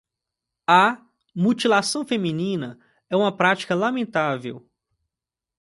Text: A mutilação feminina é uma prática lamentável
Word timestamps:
A 0.67 0.97
mutilação 1.35 2.03
feminina 2.03 2.79
é 3.07 3.15
uma 3.15 3.37
prática 3.37 3.75
lamentável 3.75 4.67